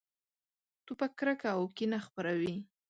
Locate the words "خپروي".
2.05-2.55